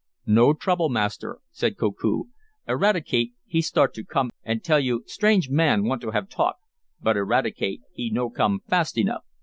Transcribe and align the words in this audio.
"No 0.25 0.53
trouble, 0.53 0.89
Master," 0.89 1.37
said 1.51 1.77
Koku. 1.77 2.23
"Eradicate 2.67 3.33
he 3.45 3.61
start 3.61 3.93
to 3.93 4.03
come 4.03 4.31
and 4.43 4.63
tell 4.63 4.79
you 4.79 5.03
strange 5.05 5.51
man 5.51 5.83
want 5.83 6.01
to 6.01 6.09
have 6.09 6.27
talk, 6.27 6.55
but 6.99 7.17
Eradicate 7.17 7.81
he 7.93 8.09
no 8.09 8.31
come 8.31 8.61
fast 8.67 8.97
enough. 8.97 9.21